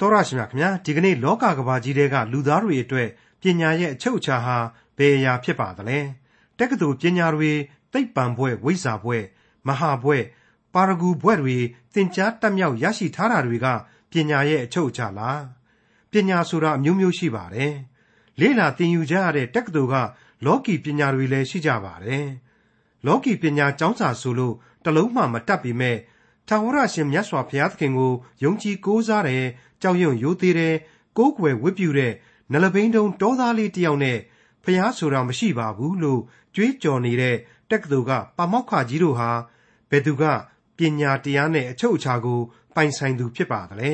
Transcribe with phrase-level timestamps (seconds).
[0.00, 3.08] တော်ရရှိမြခင်ဗျာဒီကနေ့လောကကဘာကြီးတဲကလူသားတွေအတွက်
[3.40, 4.56] ပညာရဲ့အချုပ်အခြာဟာ
[4.98, 5.98] ဘယ်အရာဖြစ်ပါသလဲ
[6.58, 7.52] တက္ကသိုလ်ပညာတွေ
[7.92, 9.24] သိပ္ပံဘွဲ့ဝိဇ္ဇာဘွဲ့
[9.66, 10.22] မဟာဘွဲ့
[10.74, 11.56] ပါရဂူဘွဲ့တွေ
[11.94, 13.66] သင်ကြားတက်မြောက်ရရှိထားတာတွေက
[14.10, 15.42] ပညာရဲ့အချုပ်အခြာလား
[16.12, 17.74] ပညာဆိုတာအမျိုးမျိုးရှိပါတယ်
[18.40, 19.94] လေ့လာသင်ယူကြရတဲ့တက္ကသိုလ်က
[20.46, 22.26] လောကီပညာတွေလည်းရှိကြပါတယ်
[23.06, 24.54] လောကီပညာကျောင်းစာဆိုလို့
[24.84, 25.96] တလုံးမှမတတ်ပေမဲ့
[26.48, 28.12] ထာဝရရှင်မြတ်စွာဘုရားသခင်ကို
[28.42, 29.46] ယုံကြည်ကိုးစားတယ်
[29.82, 30.74] ကြောက်ရွံ့ရိုသေတယ်
[31.16, 32.12] ကိုးကွယ်ဝတ်ပြုတဲ့
[32.52, 34.18] နလဘိန်းတုံတောသားလေးတယောက်နဲ့
[34.64, 36.20] ဖះဆိုတာမရှိပါဘူးလို့
[36.54, 37.36] ကြွေးကြော်နေတဲ့
[37.70, 39.30] တက္ကသိုလ်ကပါမောက္ခကြီးတို့ဟာ
[39.90, 40.24] ဘယ်သူက
[40.76, 42.40] ပညာတရားနဲ့အချုပ်အခြာကို
[42.74, 43.92] ပိုင်ဆိုင်သူဖြစ်ပါသလဲ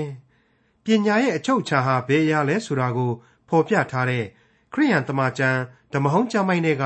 [0.84, 3.10] ပညာရဲ့အချုပ်အခြာဟာဘယ်အရာလဲဆိုတာကို
[3.48, 4.24] ဖော်ပြထားတဲ့
[4.72, 5.60] ခရိယန်တမန်ကျမ်း
[5.92, 6.84] ဓမ္မဟောင်းကျမ်းပိုင်းတွေက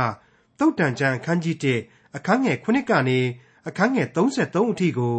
[0.58, 1.56] သုတ်တန်ကျမ်းအခန်းကြီး
[1.86, 3.20] 1အခန်းငယ်9ကနေ
[3.68, 5.14] အခန်းငယ်33အထိကို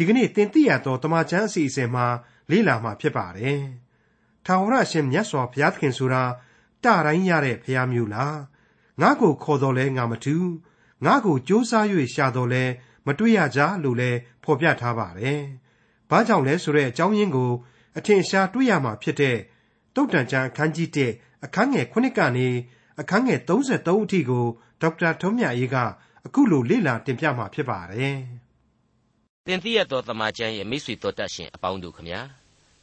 [0.00, 2.06] ဒီကနေ့သင်သိရသောတမန်ကျမ်းအစီအစဉ်မှာ
[2.50, 3.60] လေ့လာမှာဖြစ်ပါတယ်။
[4.46, 6.22] ထာဝရရှင်မြတ်စွာဘုရားသခင်ဆိုတာ
[6.84, 8.36] တတိုင်းရတဲ့ဘုရားမျိုးလား။
[9.00, 10.44] ငါ့ကိုခေါ်တော်လဲငါမထူး။
[11.04, 12.64] ငါ့ကိုကြိုးစား၍ရှာတော်လဲ
[13.06, 14.10] မတွေ့ရကြလို့လဲ
[14.44, 15.40] ဖော်ပြထားပါတယ်။
[16.10, 17.50] ဘာကြောင့်လဲဆိုတဲ့အကြောင်းရင်းကို
[17.98, 19.36] အထင်ရှားတွေ့ရမှာဖြစ်တဲ့
[19.94, 22.48] တုတ်တန်ကျမ်းအခန်းကြီး1အခန်းငယ်9ကနေ
[23.00, 24.46] အခန်းငယ်33အထိကို
[24.80, 25.76] ဒေါက်တာထုံးမြတ်ရေးက
[26.26, 28.18] အခုလိုလေ့လာတင်ပြမှာဖြစ်ပါတယ်။
[29.50, 32.20] တင်သိရသောတမန်ကျမ်းရဲ့မိတ်ဆွေတော်တတ်ရှင်အပေါင်းတို့ခမညာ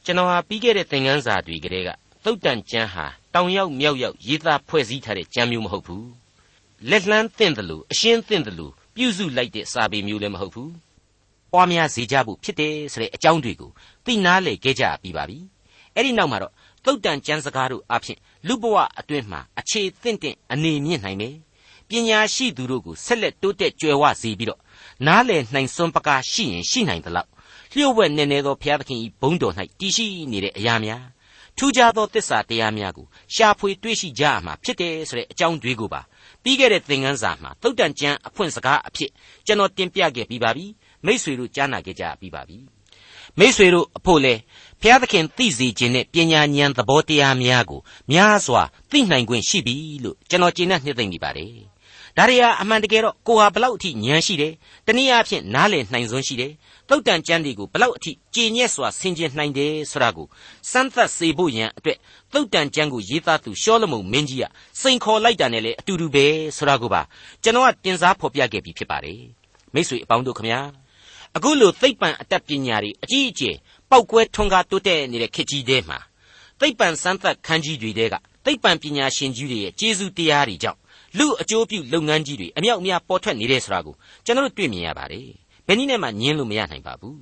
[0.04, 1.90] ကျွန်တော်ဟာပြီးခဲ့တဲ့သင်ခန်းစာတွေကတည်းက
[2.24, 6.08] သုတ်တန်ကျမ်းဟာတောင်ရောက်မြောက်ရောက်ရေးသားဖွဲ့စည်းထားတဲ့ကျမ်းမျိုးမဟုတ်ဘူး
[6.90, 10.72] လက်လှမ်းသင့်တယ်လို့အရှင်းသင့်တယ်လို့ပြုစုလိုက်တဲ့စာပေမျိုးလည်းမဟုတ်ဘူး
[11.52, 13.72] ပွားများစေကြဖို့ဖြစ်တယ်ဆိုတဲ့အကြောင်းတွေကို
[14.06, 15.38] သိနာလေခဲ့ကြပြီးပါပြီ
[15.96, 16.54] အဲ့ဒီနောက်မှာတော့
[16.86, 21.36] သုတ်တန်ကျမ်းစကားတို့အဖြစ်လူဘဝအတွင်းမှာအခြေသင့်တဲ့အနေမြင့်နိုင်မယ်
[21.90, 24.60] ပညာရှိသူတို့ကိုဆက်လက်တိုးတက်ကြွယ်ဝစေပြီးတော့
[25.08, 27.30] နားလည်နိုင်စွမ်းပကားရှိရင်ရှိနိုင်သလောက်
[27.74, 31.04] လျှို့ဝှက်နေနေသောဘုရားသခင်၏ဘုန်းတော်၌တည်ရှိနေတဲ့အရာများ
[31.58, 36.02] ထူးခြားသောသစ္စာတရားများကိုရှာဖွေတွေ့ရှိကြရမှာဖြစ်တယ်ဆိုတဲ့အကြောင်းတွေကိုပါ
[36.44, 39.12] ပြီးခဲ့တဲ့သင်ခန်းစာမှာသုတ်တန်ကျမ်းအဖွင့်စကားအဖြစ်
[39.46, 40.66] ကျွန်တော်တင်ပြခဲ့ပြီးပါပြီ
[41.06, 42.58] မိษွေတို့ကြားနာခဲ့ကြပြီးပါပြီ
[43.40, 44.34] မိษွေတို့အဖို့လေ
[44.82, 47.82] ဘုရားသခင်သိစေခြင်းနဲ့ပညာဉာဏ်သဘောတရားများကို
[48.12, 51.75] များစွာသိနိုင်ခွင့်ရှိပြီလို့ကျွန်တော်ကျေနပ်နှစ်သိမ့်မိပါတယ်
[52.18, 54.54] ဒါရီယာအမှန်တကယ်တော့ကိုဟာဘလောက်အထိဉာဏ်ရှိတယ်
[54.88, 56.52] တနည်းအားဖြင့်နားလည်နိုင်စွမ်းရှိတယ်
[56.90, 60.28] တုတ်တန်ကျမ်းတွေကိုဘလောက်အထိကြည်ညက်စွာဆင်ခြင်နိုင်တယ်ဆိုတာကို
[60.72, 61.98] စမ်းသပ်စေဖို့ရန်အတွက်
[62.34, 64.46] တုတ်တန်ကျမ်းကိုရေးသားသူရှောလမုန်မင်းကြီးက
[64.82, 66.26] စိန်ခေါ်လိုက်တာနဲ့လေအတူတူပဲ
[66.58, 67.02] ဆိုတာကိုပါ
[67.44, 69.22] ကျွန်တော်ကတင်စားဖော်ပြခဲ့ပြီးဖြစ်ပါတယ်
[69.74, 70.60] မိတ်ဆွေအပေါင်းတို့ခမညာ
[71.36, 73.56] အခုလိုသိပ္ပံအတတ်ပညာတွေအကြီးအကျယ်
[73.90, 76.00] ပောက်ကွဲထွန်းကားတိုးတက်နေတဲ့ခေတ်ကြီးထဲမှာ
[76.60, 78.16] သိပ္ပံစမ်းသပ်ခန်းကြီးတွေတဲက
[78.46, 80.80] သိပ္ပံပညာရှင်ကြီးတွေရဲ့ကျေးဇူးတရားတွေကြောင့်
[81.18, 83.96] လူအကျိုးပြုလုပ်ငန်းကြီးတွေအမြောက်အများပေါ်ထွက်နေတဲ့ဆိုတာကို
[84.26, 85.28] ကျွန်တော်တို့တွေ့မြင်ရပါတယ်
[85.68, 87.20] ဘယ်နည်းနဲ့မှညင်းလို့မရနိုင်ပါဘူး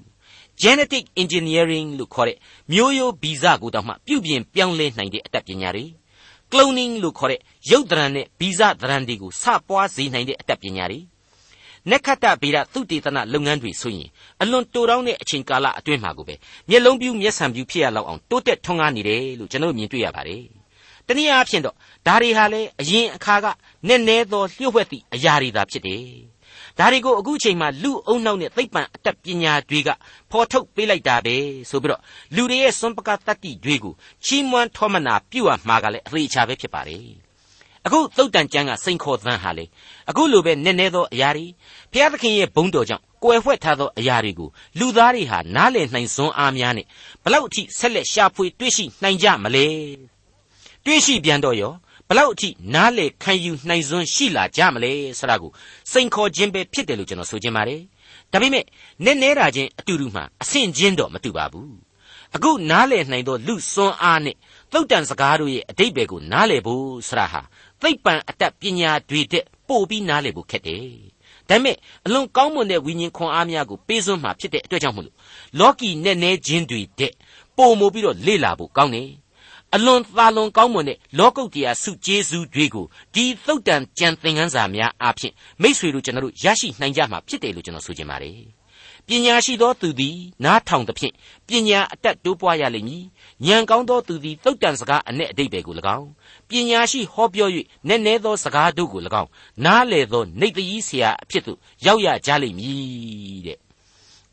[0.62, 2.38] genetic engineering လို့ခေါ်တဲ့
[2.74, 5.86] မျိုးရိုးဗီဇကိုတောင်မှပြုပြင်ပြောင်းလဲနိုင်တဲ့အတတ်ပညာတွေ
[6.52, 11.00] cloning လို့ခေါ်တဲ့ရုပ်သဏ္ဍာန်နဲ့ဗီဇသဏ္ဍာန်တွေကိုစပွားစေနိုင်တဲ့အတတ်ပညာတွေ
[11.90, 14.09] နက္ခတ္တဗေဒသုတေသနလုပ်ငန်းတွေဆိုရင်
[14.42, 16.36] အလွန်တိုတောင်းတဲ့အချိန်ကာလအတွင်းမှာကိုပဲ
[16.70, 20.44] မျက်လုံးပြူးမျက်စံပြူးဖြစ်ရလောက်အောင်တိုးတက်ထွန်းကားနေတယ်လို့ကျွန်တော်မြင်တွေ့ရပါတယ်။
[21.08, 21.75] တနည်းအားဖြင့်တော့
[22.08, 23.46] ဒါတွေဟာလေအရင်အခါက
[23.88, 26.34] နည်းနည်းသောလျှို့ဝှက်သည့်အရာတွေသာဖြစ်တယ်
[26.80, 29.90] ဒါတွေကိုအခုချိန်မှာလူအုံနောက်နဲ့သိပ္ပံအတတ်ပညာတွေက
[30.31, 31.36] ဖော်ထုတ်ပေးလိုက်တာပဲ
[31.69, 32.02] ဆိုပြီးတော့
[32.36, 33.94] လူတွေရဲ့စွန့်ပကတတ္တိတွေကို
[34.25, 36.97] ချီးမွမ်းထောမနာပြုတ်အမှားကလည်းအသေးချာပဲဖြစ်ပါလေ
[37.85, 39.66] အခုသုတ်တန်ကျမ်းကစိန်ခေါ်သန်းဟာလေ
[40.09, 41.46] အခုလိုပဲနည်းနည်းသောအရာတွေ
[41.91, 44.50] ဘုရားသခင်ရဲ့ဘုန်းတော်ကြောင့်ကွယ်ဝှက်ထားသောအရာတွေကို
[44.80, 46.85] လူသားတွေဟာနားလည်နိုင်စွမ်းအားများနဲ့
[47.24, 50.12] ဘလောက်အထိဆက်လက်ရှာဖွေတွေ့ရှိနိုင်ကြမလဲ
[50.86, 51.74] တွေ့ရှိပြန်တော့ရော
[52.08, 55.52] ဘလောက်အထိနားလေခံယူနိုင်စွမ်းရှိလာကြမလဲဆိုတာကို
[55.92, 57.82] စိန်ခေါ်ခြင်းပဲဖြစ်တယ်လို့ကျွန်တော်ဆိုချင်ပါတယ်
[58.32, 58.66] ဒါပေမဲ့
[59.04, 61.74] နည်းနည်းတာချင်းအတူတူမှအဆင့်ချင်းတော့မတူပါဘူး
[62.36, 64.36] အခုနားလေနိုင်သောလူစွမ်းအားနဲ့
[64.72, 67.42] သုတ်တန်စကားတို့ရဲ့အတိတ်ဘယ်ကိုနားလေဖို့ဆရာဟာ
[67.82, 70.88] သိပ္ပံအတတ်ပညာတွေတဲ့ပို့ပြီးနားလေဖို့ခက်တယ်
[71.50, 75.16] ဒါပေမဲ့အလွန်ကောင်းမွန်တဲ့ဝိညာဉ်ခွန်အားများကိုပေးစွန်းမှာဖြစ်တဲ့အတွက်ကြောင့်မလို့
[75.60, 77.14] လောကီနဲ့နဲခြင်းတွေတဲ့
[77.58, 79.09] ပုံမို့ပြီးတော့လေ့လာဖို့ကောင်းတယ်
[79.75, 88.37] အလွန်သာလွန်ကောင်းမွန်တဲ့လောကုတ်တရားစုကျေးဇူးတွေကိုဒီသုတ်တန်ကြံသင်ခန်းစာများအားဖြင့်မိษွေတို့ကျွန်တော်တို့ရရှိနိုင်ကြမှာဖြစ်တယ်လို့ကျွန်တော်ဆိုချင်ပါတယ်
[89.08, 91.14] ပညာရှိသောသူသည်နားထောင်သဖြင့်
[91.47, 93.03] ပညာအတတ်တိုးပွားရလိမ့်မည်
[93.46, 96.08] ဉာဏ်ကောင်းသောသူသည်သုတ်တန်စကားအ내အတိတ်ပဲကို၎င်း
[96.49, 97.49] ပညာရှိဟောပြော၍
[97.87, 99.29] နည်းနည်းသောစကားတို့ကို၎င်း
[99.66, 103.58] နားလေသောနေတည်ဆရာအဖြစ်သို့ရောက်ရကြလိမ့်မည်တဲ့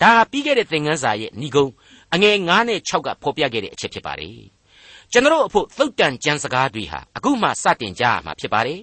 [0.02, 1.70] ဒါပြီးခဲ့တဲ့သင်ခန်းစာရဲ့ဏိဂုံး
[2.14, 4.59] အငယ်9နဲ့6ကဖော်ပြခဲ့တဲ့အချက်ဖြစ်ပါတယ်
[5.12, 8.80] ကျွန်တော်အဖို့သုတ်တန်ကြံစကားတွေဟာအခုမှစတင်ကြရမှာဖြစ်ပါတယ်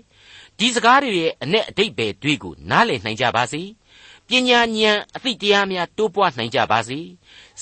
[0.57, 3.62] ဒီစကားတွေရဲ့အ내အတိတ်ပဲတွေကိုနားလည်နိုင်ကြပါစေ
[4.27, 7.00] ပညာဉာဏ်အသိတရားများတိုးပွားနိုင်ကြပါစေ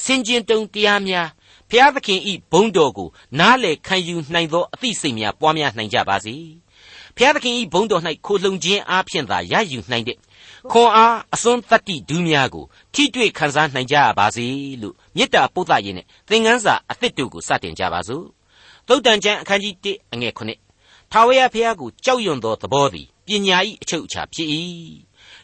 [0.03, 1.27] စင်ကျင်တုံတရားများ
[1.69, 3.09] ဖျားသခင်ဤဘုန်းတော်ကို
[3.39, 6.35] နားလေခံယူနိုင်သောအသိစိတ်များပွားများနိုင်ကြပါစေ
[7.17, 10.17] ဖျားသခင်ဤဘုန်းတော်၌ခိုလှုံခြင်းအားဖြင့်သာရယူနိုင်တဲ့
[10.71, 14.45] ခွန်အားအစွန်းတတ္တိဒူးများကိုထိတွေ့ခံစားနိုင်ကြပါစေ
[14.81, 18.25] လို့မေတ္တာပို့သရင်နဲ့သင်ခန်းစာအသစ်တို့ကိုစတင်ကြပါစို့
[18.88, 24.50] သုတ်တန်ကျမ်းအခန်းကြီး1အငယ်9ထာဝရဘုရားကိုကြောက်ရွံ့သောသဘောသည်ပညာ၏အချုပ်အခြာဖြစ်၏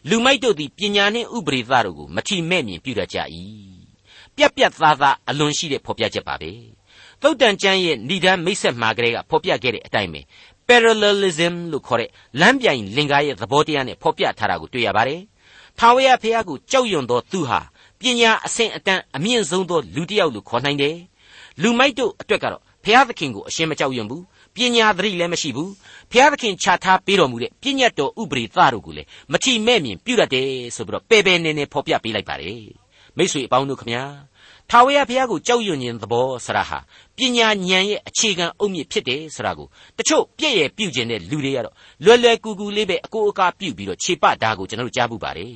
[0.08, 3.18] လူမိုက်တို့သည်ပညာနှင့်ဥပရိသတို့ကိုမထီမဲ့မြင်ပြုတတ်ကြ၏
[4.36, 6.52] ပြက်ပြက်သားသားအလွန်ရှိတဲ့ဖော်ပြချက်ပါပဲ
[7.22, 10.20] သုတ်တန်ကျမ်းရဲ့ဏိဒန်းမိတ်ဆက်မှာကလေးကဖော်ပြခဲ့တဲ့အတိုင်းပဲ
[10.68, 12.10] parallelism လို့ခေါ်တဲ့
[12.40, 15.22] လမ်းပြိုင်လင်္ကာရဲ့သဘောတရားနဲ့ဖော်ပြထားတာကိုတွေ့ရပါတယ်
[15.78, 17.60] ထာဝရဘုရားကိုကြောက်ရွံ့သောသူဟာ
[18.00, 20.96] ပညာအဆင့်အတန်းအမြင့်ဆုံးသောလူတစ်ယောက်လို့ခေါ်နိုင်တယ်
[21.62, 24.24] လူမိုက်တို့အတွက်ကတော့ ဘုရားသခင်ကိုအရှင်းမကြောက်ရွံ့ဘူး
[24.54, 25.70] ပညာသတိလည်းမရှိဘူး
[26.10, 32.62] ဘုရားသခင်ခြားထားပေးတော်မူတဲ့ပညာတော်ဥပရိသတို့ကိုလည်းမထီမဲ့မြင်ပြုတတ်တယ်ဆိုပြီးတော့ပေပေနေနေဖော်ပြပေးလိုက်ပါတယ်
[33.16, 34.02] မိတ်ဆွေအပေါင်းတို့ခမညာ
[34.70, 36.78] ထာဝရဘုရားကိုကြောက်ရွံ့ခြင်းသဘောဆရာဟာ
[37.16, 39.66] ပညာဉာဏ်ရဲ့အခြေခံအုတ်မြစ်ဖြစ်တယ်ဆိုတာကို
[39.98, 41.74] တချို့ပြည့်ရဲ့ပြုကျင်တဲ့လူတွေကတော့
[42.04, 45.52] လွယ်လွယ်ကူကူလေးပဲအကိုအကားပြုပြီးတော့ခြေပတာကိုကျွန်တော်တို့ကြားမှုပါတယ်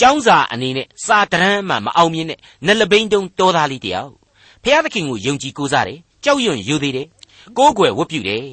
[0.00, 4.10] ကျောင်းစာအနေနဲ့စာတရမ်းမှမအောင်မြင်တဲ့နလပိန်တုံတော်သားလေးတယောက်
[4.62, 7.06] ဘုရားသခင်ကိုယုံကြည်ကိုးစားတယ် ကြောက်ရွံ့ယူသေးတယ်
[7.56, 8.44] ကိုးကွယ်ဝတ်ပြုတယ်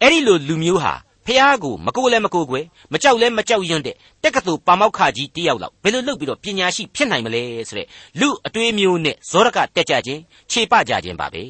[0.00, 0.94] အဲ့ဒီလိုလူမျိုးဟာ
[1.26, 7.86] ဖះကိုမကိုလည်းမကိုကွယ်မကြောက်လည်းမကြောက်ရွံ့တဲ့တက္ကသိုလ်ပါမောက္ခကြီးတယောက်လောက်ဘယ်လိုလုပ်ပြီးတော့ပညာရှိဖြစ်နိုင်မလဲဆိုတဲ့
[8.20, 10.20] လူအတွေးမျိုးနဲ့ဇောရကတက်ကြခြင်း
[10.50, 11.42] ခြေပကြခြင်းပါပဲ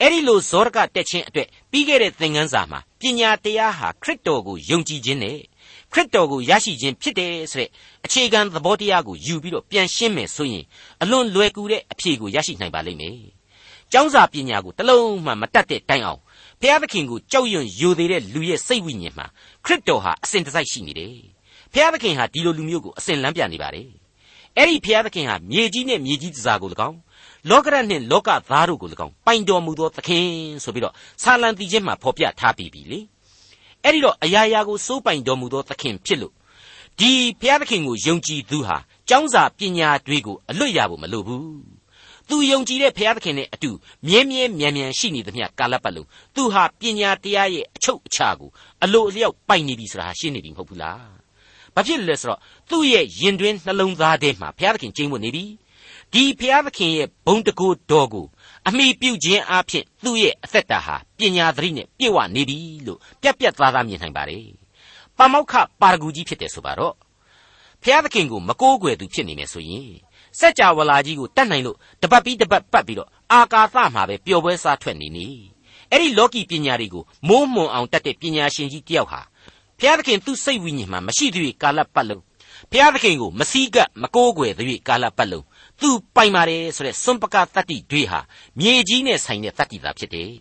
[0.00, 5.38] အဲ့ဒီလိုဇောရကတက်ခြင်းအတွက်ပြီးခဲ့တဲ့သင်ခန်းစာမှာပညာတရားဟာခရစ်တော်ကိုယုံကြည်ခြင်းနဲ့
[5.92, 7.70] ခရစ်တော်ကိုရရှိခြင်းဖြစ်တယ်ဆိုတဲ့
[8.04, 10.64] အခြေခံသဘောတရားကိုယူပြီးတော့ပြန်ရှင်းမယ်ဆိုရင်
[11.02, 13.18] အလွန်လွယ်ကူတဲ့အဖြေကိုရရှိနိုင်ပါလိမ့်မယ်။
[13.92, 16.20] ကျောင်းစာပညာကိုတလုံးမှမတတ်တဲ့တိုင်အောင်
[16.60, 19.26] ဘုရားသခင်ကိုကြောက်ရွံ့ယိုသေးတဲ့လူရဲ့စိတ်ဝိညာဉ်မှာ
[19.64, 21.14] ခရစ်တော်ဟာအစဉ်တစိုက်ရှိနေတယ်။
[21.72, 23.88] ဘုရားသခင်ဟာဒီလိုလူမျိုးကိုအစဉ်လမ်းပြနေပါတယ်။
[24.56, 26.98] အဲ့ဒီဘုရားသခင်ဟာမြေကြီးနဲ့မြေကြီးတစားကို၎င်း
[27.50, 30.26] လောကရနှင့်လောကသားတို့ကို၎င်းပိုင်တော်မူသောသခင်
[30.64, 33.00] ဆိုပြီးတော့ဆာလံတီချင်းမှာဖော်ပြထားပြီးပြီလေ။
[33.84, 36.34] အဲ့ဒီတော့အရာရာကိုစိုးပိုင်တော်မူသောသခင်ဖြစ်လို့
[36.98, 37.10] ဒီ
[37.40, 38.76] ဘုရားသခင်ကိုယုံကြည်သူဟာ
[39.08, 41.79] ကျောင်းစာပညာတွေကိုအလွတ်ရဖို့မလိုဘူး
[42.30, 43.70] သူယုံကြည်တဲ့ဘုရားသခင်နဲ့အတူ
[44.08, 48.50] မြဲမြဲမြံမြံရှိနေသမျှကာလပတ်လုံးသူဟာပညာတရားရဲ့အချုပ်အခြာကို
[48.84, 51.00] အလိုအလျောက်ပိုင်နေပြီဆိုတာရှင်းနေပြီမဟုတ်ဘူးလား။
[51.74, 52.40] ဘာဖြစ်လဲဆိုတော့
[52.70, 55.44] သူ့ရဲ့ရင်တွင်းနှလုံးသားထဲမှာဘုရားသခင်ကျင်းဝတ်နေပြီ။
[56.12, 58.26] ဒီဘုရားသခင်ရဲ့ဘုံတကူတော်ကို
[58.68, 64.44] အမိပြုခြင်းအပြင်သူ့ရဲ့အသက်တာဟာပညာသတိနဲ့ပြည့်ဝနေပြီလို့ပြက်ပြက်သားသားမြင်နိုင်ပါတယ်။
[65.18, 66.94] ပါမောက္ခပါရဂူကြီးဖြစ်တယ်ဆိုပါတော့
[67.82, 69.90] ဘုရားသခင်ကိုမကိုးကွယ်သူဖြစ်နေမယ်ဆိုရင်
[70.38, 75.26] စัจ java လာကြီးကိုတတ်နိုင်လို့တပတ်ပြီးတပတ်ပတ်ပြီးတော့အာကာသမှာပဲပျော်ပွဲစားထွက်နေနေ
[75.90, 79.20] အဲ့ဒီလောကီပညာတွေကိုမိုးမွန်အောင်တတ်တဲ့ပညာရှင်ကြီးတယောက်ဟာ
[79.78, 82.22] ဘုရားသခင်သူ့စိတ်ဝိညာဉ်မှာမရှိသေးတဲ့ကာလပတ်လုံး
[82.70, 85.44] ဘုရားသခင်ကိုမစည်းကပ်မကိုးကွယ်သေးတဲ့ကာလပတ်လုံး
[85.80, 88.20] သူပိုင်ပါတယ်ဆိုတဲ့စွန့်ပကတတ္တိတွေဟာ
[88.58, 90.32] မြေကြီးနဲ့ဆိုင်တဲ့တတ္တိသာဖြစ်တယ်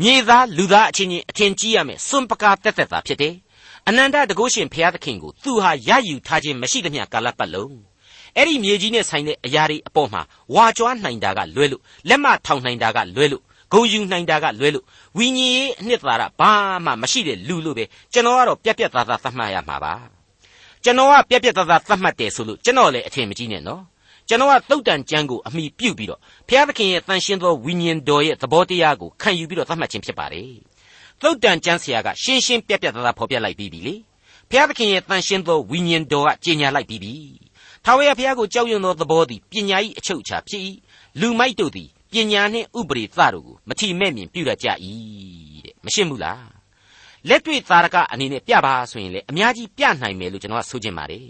[0.00, 3.34] မြေသားလူသားအချင်းချင်းအထင်ကြီးရမယ်စွန့်ပကတက်တက်သာဖြစ်တယ်
[3.88, 7.93] အနန္တတကုရှင်ဘုရားသခင်ကိုသူဟာရယူထားခြင်းမရှိသမျှကာလပတ်လုံး
[8.36, 10.22] အဲ့ဒီမြေကြီးနဲ့ဆိုင်တဲ့အရာတွေအပေါ်မှာ
[10.54, 13.42] ဝါကြွားနိုင်တာကလွဲလို့လက်မထောင်နိုင်တာကလွဲလို့
[13.72, 14.84] ဂုံယူနိုင်တာကလွဲလို့
[15.18, 16.52] ဝိညာဉ်ရေးအနှစ်သာရဘာ
[16.84, 19.94] မှမရှိတဲ့လူလို့ပဲကျွန်တော်ကတော့ပြက်ပြက်သားသားသတ်မှတ်ရမှာပါ
[20.84, 23.82] ကျွန်တော်ကပြက်ပြက်သားသားသတ်မှတ်တယ်ဆိုလို့ကျွန်တော်လည်းအထင်မကြီးနဲ့နော်
[24.28, 30.50] ကျွန်တော်ကသုတ်တန်ကျမ်းကိုအမိပြုတ်ပြီးတော့ဘုရားသခင်ရဲ့တန်ရှင်းသောဝိညာဉ်တော်ရဲ့သဘောတရားကိုခံယူပြီးတော့သတ်မှတ်ခြင်းဖြစ်ပါတယ်
[31.20, 33.94] သုတ်တန်ကျမ်းဆရာကရှင်းရှင်းပြက်ပြက်သားသားဖော်ပြလိုက်ပြီးပြီလေ
[34.50, 37.14] ဘုရားသခင်ရဲ့တန်ရှင်းသောဝိညာဉ်တော်ကကြေညာလိုက်ပြီးပြီ
[37.86, 40.62] ထာဝရဘုရားကိုကြောက်ရွံ့သောသဘောသည်ပညာ၏အချုပ်အခြာဖြစ်၏
[41.20, 44.66] လူမိုက်တို့သည်ပညာနှင့်ဥပရိသတို့ကိုမထီမဲ့မြင်ပြုရကြ၏
[45.64, 46.48] တဲ့မရှင်းဘူးလား
[47.28, 51.26] လက်တွေ့သာရကအနေနဲ့ပြပါဆိုရင်လေအများကြီးပြနိုင်မယ်လို့ကျွန်တော်ကဆိုချင်ပါတယ်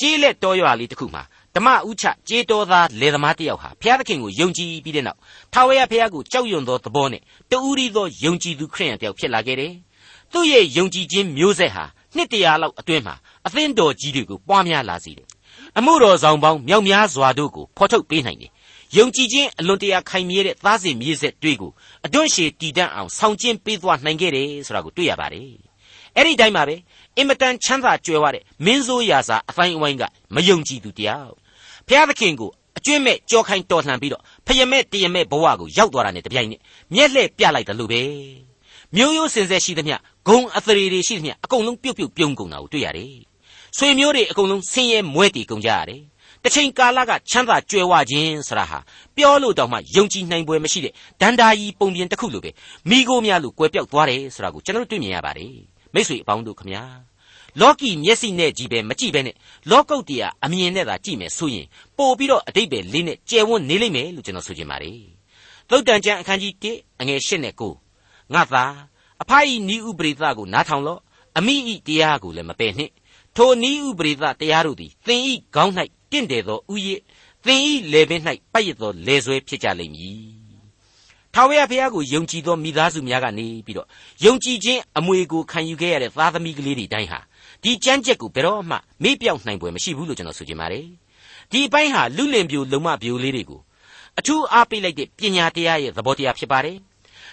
[0.00, 1.22] ကြေးလက်တော်ရွာလေးတစ်ခုမှာ
[1.54, 5.18] ဓမ္မဥချကြေးတော်သားလေသမားတစ်ယောက်ဟာဘုရားသခင်ကိုယုံကြည်ပြီးတဲ့နောက်
[5.52, 9.72] ထာဝရဘုရားကိုကြောက်ရွံ့သောသဘောနဲ့တူရီသောယုံကြည်သူခရိယန်တစ်ယောက်ဖြစ်လာခဲ့တယ်
[10.32, 11.84] သူ့ရဲ့ယုံကြည်ခြင်းမျိုးဆက်ဟာ
[12.16, 13.14] နှစ်တရာလောက်အတွင်းမှာ
[13.46, 15.26] အသင်းတော်ကြီးတွေကိုပွားများလာစေတယ်
[15.78, 18.50] အမှုတော်ဆောင်ပေါင်းမြောက်များစွာတို့ကိုဖော်ထုတ်ပေးနိုင်တယ်။
[18.96, 21.72] ယုံကြည်ခြင်းအလွန်တရာခိုင်မြဲတဲ့သားစဉ်မြေဆက်တွေကို
[22.06, 25.48] အတွန့်ရှည်တည်တံ့အောင်ဆောင်ကျဉ်ပေးသွားနိုင်ခဲ့တယ်ဆိုတာကိုတွေ့ရပါတယ်။
[26.16, 26.76] အဲ့ဒီတိုင်းမှာပဲ
[27.16, 30.02] အင်မတန်ချမ်းသာကြွယ်ဝတဲ့မင်းဆိုးရာစာအတိုင်းအဝိုင်းက
[30.34, 31.28] မယုံကြည်သူတရား။
[31.86, 36.60] ဘုရားသခင်ကိုအကျွင့်မဲ့ကြောခိုင်းတော်လှန်ပြီးတော့ဖယမဲ့တယမဲ့ဘဝကိုရောက်သွားတာနဲ့တပြိုင်နက်
[36.94, 38.02] မျက်လှည့်ပြလိုက်တယ်လို့ပဲ။
[38.96, 39.96] မျိုးရိုးစင်ဆက်ရှိသမျှ
[40.28, 43.31] ဂုံအသရေတွေရှိသမျှအကုန်လုံးပြုတ်ပြုတ်ပြုံးကုန်တာကိုတွေ့ရတယ်
[43.76, 46.00] ဆွေမျိုးတွေအကုန်လုံးဆင်းရဲမွဲတီကုန်ကြရတယ်။
[46.42, 48.78] တစ်ချိန်ကာလကချမ်းသာကြွယ်ဝခြင်းဆရာဟာ
[49.16, 52.50] ပြောလို့တောင်မှယုံကြည်နိုင်ပွဲမရှိတဲ့ဒန္တာကြီးပုံပြင်တစ်ခုလိုပဲ
[52.90, 55.52] မိโกများလိုကွယ်ပြောက်သွားတယ်ဆိုတာကိုကျွန်တော်တွေ့မြင်ရပါတယ်။
[55.94, 56.84] မိတ်ဆွေအပေါင်းတို့ခမညာ
[57.60, 59.36] လောကီမျက်စိနဲ့ကြည့်ပဲမကြည့်ပဲနဲ့
[59.70, 61.66] လောကုတ်တရားအမြင်နဲ့သာကြည့်မယ်ဆိုရင်
[61.98, 65.00] ပို့ပြီးတော့အတိတ်ပဲလေးနဲ့ကျယ်ဝန်းနေလိမ့်မယ်လို့ကျွန်တော်ဆိုချင်ပါတယ်
[65.68, 68.64] သုတ်တန်ကျမ်းအခန်းကြီး1အငယ်8နဲ့9ငါသာ
[69.22, 71.00] အဖအီနီးဥပရိသကိုနားထောင်လော့
[71.38, 72.92] အမိဤတရားကိုလည်းမပယ်နှင့်
[73.36, 75.72] ထိုနီးဥပရိသတရားတို့သည်သင်ဤခေါင်း၌
[76.10, 76.92] တင့်တယ်သောဥယျ
[77.46, 78.20] သင်ဤလေပင်၌
[78.52, 80.42] ပတ်ရသောလေဆွဲဖြစ်ကြလိမ့်မည်
[81.34, 83.88] ထာဝရဘုရားကိုယုံကြည်သောမိသားစုများကနေပြီးတော့
[84.24, 87.20] ယုံကြည်ခြင်းအမွေကိုခံယူခဲ့ရတဲ့သားသမီးကလေးတွေတိုင်းဟာ
[87.62, 90.86] ဒီကြမ်းကြက်ကိုဘယ်တော့မှမေ့ပြောင်နိုင်ပွဲမရှိဘူးလို့ကျွန်တော်ဆိုချင်ပါတယ်
[91.50, 93.60] ဒီအပိုင်းဟာလူလင်ပြိုလုံမပြိုလေးတွေကို
[94.18, 96.76] အထူးအားပေးလိုက်တဲ့ပညာတရားရဲ့သဘောတရားဖြစ်ပါတယ်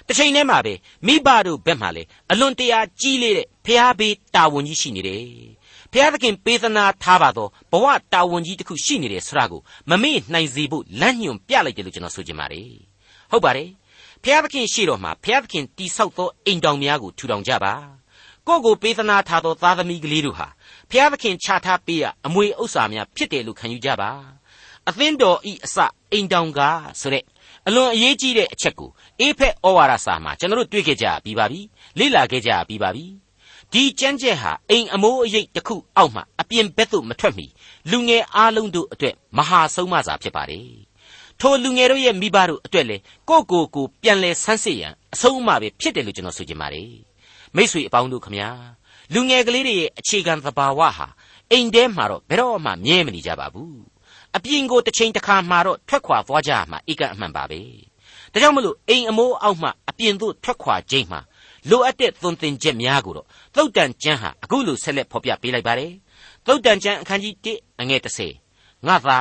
[0.07, 0.73] တစ်ချိန်တည်းမှာပဲ
[1.07, 5.23] မိဘတို့ဘက်မှလည်းအလွန်တရာကြီးလေးတဲ့ဖျားပေးတာဝန်ကြီးရှိနေတယ်
[5.93, 12.72] ဖျားသခင်ပေးသနာထားပါတော့ဘဝတာဝန်ကြီးတစ်ခုရှိနေတယ်ဆိုတာကိုမမေ့နိုင်စေဖို့လမ်းညွှန်ပြလိုက်တယ်လို့ကျွန်တော်ဆိုချင်ပါတယ်
[13.31, 13.69] ဟုတ်ပါတယ်
[14.24, 17.74] ဖျားသခင်ရှိတော်မှာဖျားသခင်တိဆောက်သောအိမ်တောင်များကိုထူထောင်ကြပါ
[18.48, 20.48] ကိုယ့်ကိုပေးသနာထားသောသားသမီးကလေးတို့ဟာ
[20.91, 24.12] ဖျားသခင်ချထားပေးရအမွေဥစ္စာများဖြစ်တယ်လို့ခံယူကြပါ
[24.89, 25.77] အသင်းတော်ဤအစ
[26.12, 26.60] အိမ်တောင်က
[27.01, 27.24] ဆိုတဲ့
[27.67, 31.62] အလွန်အရေးကြီးတဲ့အချက်ကိုအေဖက်ဩဝါဒစာမှာကျွန်တော်တို့တွေ့ခဲ့ကြပြီးပါပြီ
[32.00, 33.05] လေ့လာခဲ့ကြပြီးပါပြီ
[33.73, 37.45] ဒီကြမ်းကြက်ဟာအိမ်အမိုးအရိပ်တစ်ခုအောက်မှာအပြင်ဘက်သို့မထွက်မီ
[37.91, 40.69] လူငယ်အားလုံးတို့အတွက်မဟာဆုံးမစာဖြစ်ပါတယ်
[41.39, 42.97] ထိုလူငယ်တို့ရဲ့မိဘတို့အတွက်လေ
[43.29, 46.91] ကိုကိုကိုပြန်လဲဆန်းစစ်ရန်အဆုံးအမပဲဖြစ်တယ်လို့ကျွန်တော်ဆိုချင်ပါတယ်
[47.55, 48.49] မိษွေအပေါင်းတို့ခမညာ
[49.13, 51.07] လူငယ်ကလေးတွေရဲ့အခြေခံသဘာဝဟာ
[51.51, 53.79] အိမ်ထဲမှာတော့ဘယ်တော့မှမြဲမနေကြပါဘူး
[54.35, 57.61] အပြင်ကိုတစ်ချိန်တစ်ခါမှတော့ထွက်ခွာသွားကြမှာဧကအမှန်ပါပဲ
[58.33, 61.19] ဒါကြောင့်မလို့အိမ်အမိုးအောက်မှအပြင်သို့ထွက်ခွာခြင်းမှာ
[61.69, 65.91] လိုအပ်တဲ့သွန်သင်ချက်များကိုတော့သုတ်တန်ကျမ်းဟာအခုလိုဆက်လက်ဖော်ပြပေးလိုက်ပါတယ်
[66.45, 68.01] သုတ်တန်ကျမ်းအခန်းကြီး1အငယ်
[68.43, 69.19] 30ငါသာ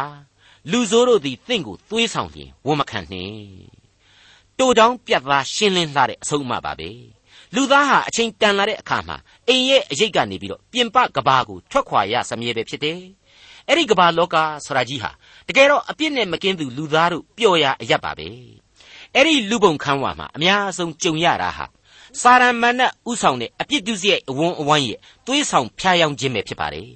[0.70, 3.78] လူဆိုးတို့သည်တင့်ကိုသွေးဆောင်လျင်ဝန်မခံနှင့်
[4.58, 6.90] တိုတောင်းပြတ်သားရှင်းလင်းလာတဲ့အဆုံးအမပါပဲ
[7.54, 9.16] လူသားဟာအချိန်တန်လာတဲ့အခါမှာ
[9.48, 13.00] အိမ်ရဲ့အရေးကနေပြီးတော့ပြင်ပကဘာကိုထွက်ခွာရစမြဲပဲဖြစ်တယ်
[13.68, 15.10] အဲ့ဒီကဘာလောကဆိုတာကြီးဟာ
[15.48, 18.28] တကယ်တော့အပြစ်နဲ့မကင်းသူလူသားတို့ပျော်ရအရက်ပါပဲ
[19.14, 21.66] အဲ့ဒီလူပုံခန်းဝါမှာအများဆုံးကြုံရတာဟာ
[22.20, 26.90] စာရမဏတ်ဥဆောင်တဲ့အပြစ်ဒုစရိုက်အဝန်းအဝိုင်းရဲ့သွေးဆောင်ဖျားယောင်းခြင်းပဲဖြစ်ပါတယ်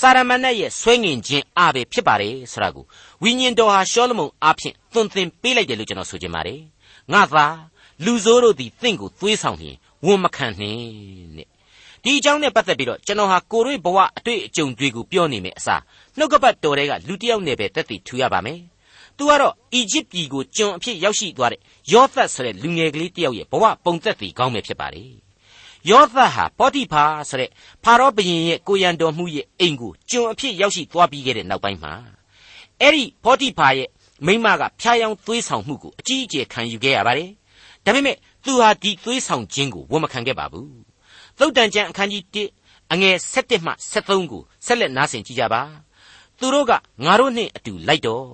[0.00, 2.84] စာရမဏတ်ရဲ့ဆွဲငင်ခြင်းအားပဲဖြစ်ပါတယ်ဆိုတာကို
[3.22, 6.60] ဝိညာဉ်တော်ဟာရှောလမုန်အားဖြင့်သွန်သင်ပေးလိုက်တယ်လို့ကျွန်တော်ဆိုချင်ပါတယ်
[7.12, 7.46] ငါသာ
[8.04, 9.76] လူဆိုးတို့သည်သင်ကိုသွေးဆောင်လျင်
[10.06, 10.80] ဝန်မခံနှင့်
[11.36, 11.48] တဲ့
[12.04, 15.82] ဒီအကြောင်းနဲ့ပတ်သက်ပြီးတော့ကျွန်တော်ဟာကိုရွေဘဝအတွေ့အကြုံတွေကိုပြောနေမယ်အစား
[16.18, 18.60] နှုတ်ကပတ်တော်တွေကလူတစ်ယောက်နဲ့ပဲတက်တည်ထူရပါမယ်။
[19.20, 21.60] သူကတော့အီဂျစ်ပြည်ကိုကျွန်အဖြစ်ရောက်ရှိသွားတဲ့
[21.92, 25.04] ယောသတ်ဆိုတဲ့လူငယ်ကလေးတစ်ယောက်ရဲ့ဘဝပုံသက်တည်ကောင်းပဲဖြစ်ပါလေ။
[25.90, 27.50] ယောသတ်ဟာပေါတိဖာဆိုတဲ့
[27.84, 31.92] ဖာရောဘုရင်ရဲ့ကိုရန်တော်မှုရဲ့အိမ်ကိုကျွန်အဖြစ်ရောက်ရှိသွားပြီးခဲ့တဲ့နောက်ပိုင်းမှာ
[32.80, 33.88] အဲ့ဒီပေါတိဖာရဲ့
[34.26, 37.30] မိမကဖျားယောင်းသွေးဆောင်မှုကိုအကြီးအကျယ်ခံယူခဲ့ရပါတယ်။
[37.84, 40.68] ဒါပေမဲ့သူဟာဒီသွေးဆောင်ခြင်းကိုဝန်မခံခဲ့ပါဘူး။
[41.38, 42.24] သုတ်တန်ကျမ်းအခန်းကြီး
[42.64, 45.62] 1အငယ်7မှ73ကိုဆက်လက်နားဆင်ကြကြပါ။
[46.38, 46.72] သူတို့က
[47.04, 48.26] ငါတို့နှင့်အတူလိုက်တော့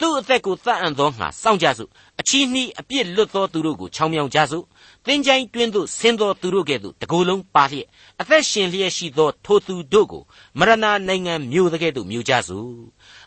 [0.00, 4.64] သူ့အသက်ကိုသတ်အံ့သောငါစောင့်ကြစို့အချီးနှီးအပြစ်လွတ်သောသူတို့ကိုချောင်းမြောင်ကြစို့
[5.06, 7.86] သင်ချိုင်းတွင်းသို့ဆင်းသောသူတို့ကဲ့သို့တကိုယ်လုံးပါလျက်
[8.20, 10.22] အသက်ရှင်လျက်ရှိသောထိုသူတို့ကို
[10.58, 10.74] မရဏ
[11.08, 12.72] နိုင်ငံမြို့တကဲ့သို့မြို့ကြစို့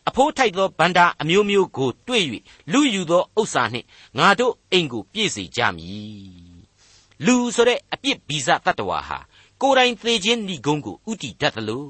[0.08, 2.24] အဖိုးထိုက်သောဗန္တာအမျိုးမျိုးကိုတွေ့၍
[2.72, 6.48] လူယူသောဥစ္စာနှင့်ငါတို့အိမ်ကိုပြည့်စေကြမည်
[7.26, 9.20] လူဆိုတဲ့အပြစ်ဗီဇတတ္တဝါဟာ
[9.62, 11.86] ကိုယ်တိုင်သေခြင်းဏိဂုံးကိုဥတီတတ်သလို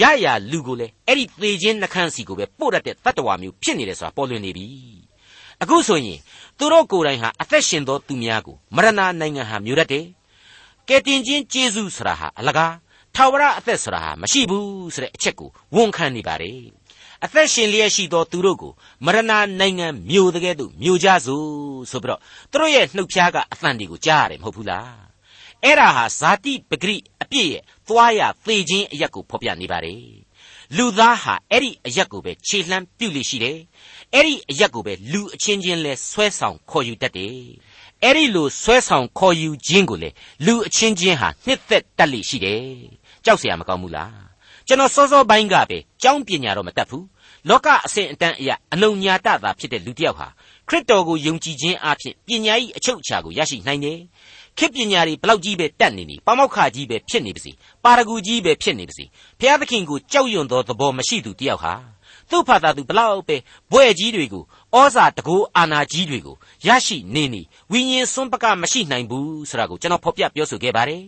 [0.00, 4.66] ရရလူကိုလည်းအဲ့ဒီသေခြင်းနှခမ်းစီကိုပဲပို့တတ်တဲ့တတ္တဝါမျိုးဖြစ်နေတယ်ဆိုတာပေါ်လွင်နေပြီ
[5.62, 6.20] အခုဆိုရင်
[6.58, 10.06] သူတို့ကိုယ်တိုင်ဟာအသက်ရှင်သောသူများကိုမရဏနိုင်ငံဟာမျိုးတတ်တယ်
[10.88, 12.74] ကဲတင်ချင်းကျေးဇူးဆိုတာဟာအလကား
[13.14, 16.60] ထာဝရအသက်ဆိုတာဟာမရှိဘူးဆိုတဲ့အချက်ကိုဝန်ခံနေပါတယ်
[17.24, 18.72] အသက်ရှင်လျက်ရှိသောသူတို့ကို
[19.04, 21.46] မရဏနိုင်ငံမျိုးတကယ်သို့မျိုးကြစို့
[21.90, 22.20] ဆိုပြီးတော့
[22.50, 25.05] သူတို့ရဲ့နှုတ်ဖျားကအသံတွေကိုကြားရတယ်မဟုတ်ဘူးလား
[25.63, 30.03] အဲ့ဒါဟာဇာတိပဂရိအပြည့်ရဲ့သွားရသေခြင်းအရက်ကိုဖော်ပြနေပါတယ်
[30.77, 33.57] လူသားဟာအဲ့ဒီအရက်ကိုပဲခြေလှမ်းပြုလို့ရှိတယ်
[34.13, 37.37] အဲ့ဒီအရက်ကိုပဲလူအချင်းချင်းလဲဆွဲဆောင်ခေါ်ယူတတ်တယ်
[38.03, 40.09] အဲ့ဒီလိုဆွဲဆောင်ခေါ်ယူခြင်းကိုလေ
[40.45, 42.63] လူအချင်းချင်းဟာနှစ်သက်တတ်လိရှိတယ်
[43.25, 44.15] ကြောက်เสียမကောင်းဘူးလား
[44.67, 47.05] ကျွန်တော်စောစောပိုင်းကပဲကြောင်းပညာတော့မတတ်ဘူး
[47.49, 50.27] လောကအစဉ်အတန်းအရာအလုံညာတတာဖြစ်တဲ့လူတစ်ယောက်ဟာ
[50.69, 53.99] ခရစ်တော်ကိုယုံကြည်ခြင်းအပြင်ပညာ၏အချုပ်အခြာကိုရရှိနိုင်တယ်
[54.58, 57.52] ခေပညာတွေဘလောက်ကြီးပဲတက်နေနေပါမောက္ခကြီးပဲဖြစ်နေပါစေ
[57.84, 59.04] ပါရဂူကြီးပဲဖြစ်နေပါစေ
[59.38, 61.74] ဘုရားသခင်ကိုကြောက်ရွံ့သောသဘောမရှိသူတယောက်ဟာ
[62.30, 63.36] သူ့ဖာသာသူဘလောက်ပဲ
[63.72, 64.44] ဘွဲ့ကြီးတွေကို
[64.74, 66.36] ဩဇာတကူအာနာကြီးတွေကို
[66.66, 71.02] ရရှိနေနေဝိညာဉ်စွန့်ပကမရှိနိုင်ဘူးဆိုတာကိုကျွန်တော်ဖော်ပြပြောဆိုခဲ့ပါတယ်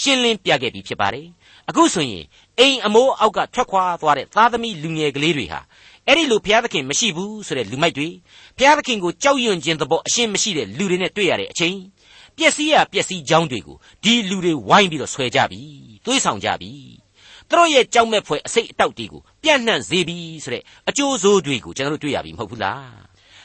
[0.00, 1.26] ရှင်းလင်းပြခဲ့ပြီးဖြစ်ပါတယ်
[1.68, 2.24] အခုဆိုရင်
[2.58, 5.60] အိမ်အမိုးအောက်ကထွက်ခွာသွားတဲ့သားသမီးလူငယ်ကလေးတွေဟာ
[6.06, 8.08] အဲ့ဒီလိုဘုရားသခင်မရှိဘူးဆိုတဲ့လူမိုက်တွေ
[8.58, 11.76] ဘုရားသခင်ကိုကြောက်ရွံ့ခြင်းသဘောအရှင်းမရှိတဲ့လူတွေနဲ့တွေ့ရတဲ့အချိန်
[12.38, 15.60] ပျက်စီးရပျက်စီးကြောင်းတွေကိုဒီလူတွေဝိုင်းပြီးတော့ဆွဲကြပြီ
[16.04, 16.70] သွေးဆောင်ကြပြီ
[17.48, 22.92] သူတို့ရဲ့ကြောက်မဲ့ဖွယ်အစိတ်အတောက်တွေကိုပြန့်နှံ့စေပြီဆိုတဲ့အကျိုးဆိုးတွေကိုကျွန်တော်တို့တွေ့ရပြီမဟုတ်ဘူးလား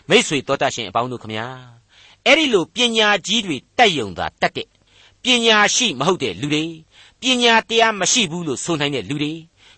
[0.10, 1.48] မိษွေတော်တတ်ရှင်အပေါင်းတို့ခမညာ
[2.25, 4.67] အဲ့ဒီလိုပညာကြီးတွေတက်ယုံသာတက်တဲ့
[5.24, 6.65] ပညာရှိမဟုတ်တဲ့လူတွေ
[7.22, 9.34] ပညာတရားမရှိဘူးလို့ဆိုနိုင်တဲ့လူတွေ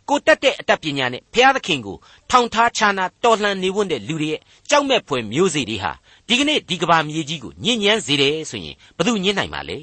[0.09, 1.97] ကိုတက်တဲ့အတတ်ပညာနဲ့ဘုရားသခင်ကို
[2.29, 5.91] ထောင်ထားခြားနာတော်လှန်နေဝန်းတဲ့လူတွေရဲ့ကြောက်မဲ့ဖွယ်မျိုးစေ့တွေဟာ
[6.31, 9.77] ဒီကနေ့ဒီကဘာမြေကြီးကိုညဉ့်ညမ်းစေတယ်ဆိုရင်ဘယ်သူညဉ့်နိုင်မှာလဲ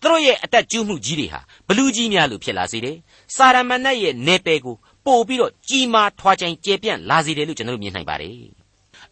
[0.00, 2.96] သူတို့ရဲ့အတက်ကျူးမှုကြီးတွေဟာဘလူးကြီးများလို့ဖြစ်လာစေတယ်
[3.34, 8.36] စာရမဏတ်ရဲ့နေပယ်ကိုပို့ပြီးတော့ကြီးမားထွားချိုင်ကျယ်ပြန့်လာစေတယ်လို့ကျွန်တော်တို့မြင်နိုင်ပါတယ်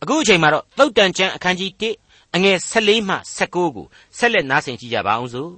[0.03, 1.71] အခုအချိန်မှာတော့သုတ်တန်ကျမ်းအခန်းကြီး
[2.05, 3.87] 1အငယ်14မှ19ကို
[4.19, 5.53] ဆက်လက်နားဆင်ကြည့်ကြပါအောင်စို့